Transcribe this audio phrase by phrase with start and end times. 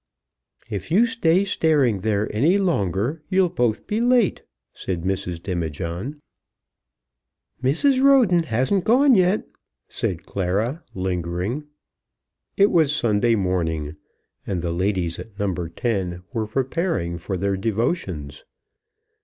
[0.67, 4.41] "If you stay staring there any longer you'll both be late,"
[4.73, 5.39] said Mrs.
[5.43, 6.19] Demijohn.
[7.61, 8.01] "Mrs.
[8.01, 9.45] Roden hasn't gone yet,"
[9.87, 11.65] said Clara, lingering.
[12.57, 13.95] It was Sunday morning,
[14.47, 15.53] and the ladies at No.
[15.53, 18.43] 10 were preparing for their devotions.